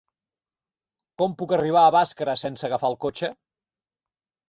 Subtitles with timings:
[1.23, 3.35] Com puc arribar a Bàscara sense agafar el cotxe?